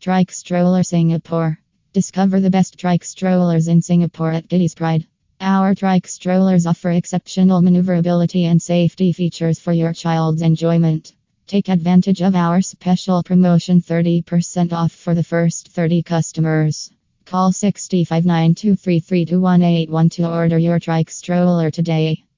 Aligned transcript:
Trike 0.00 0.32
Stroller 0.32 0.82
Singapore. 0.82 1.60
Discover 1.92 2.40
the 2.40 2.48
best 2.48 2.78
trike 2.78 3.04
strollers 3.04 3.68
in 3.68 3.82
Singapore 3.82 4.32
at 4.32 4.48
Kiddies 4.48 4.74
Pride. 4.74 5.06
Our 5.42 5.74
trike 5.74 6.06
strollers 6.06 6.64
offer 6.64 6.90
exceptional 6.90 7.60
maneuverability 7.60 8.46
and 8.46 8.62
safety 8.62 9.12
features 9.12 9.58
for 9.58 9.74
your 9.74 9.92
child's 9.92 10.40
enjoyment. 10.40 11.12
Take 11.46 11.68
advantage 11.68 12.22
of 12.22 12.34
our 12.34 12.62
special 12.62 13.22
promotion 13.22 13.82
30% 13.82 14.72
off 14.72 14.92
for 14.92 15.14
the 15.14 15.22
first 15.22 15.68
30 15.68 16.02
customers. 16.02 16.90
Call 17.26 17.52
6592332181 17.52 20.10
to 20.12 20.26
order 20.26 20.56
your 20.56 20.78
trike 20.78 21.10
stroller 21.10 21.70
today. 21.70 22.24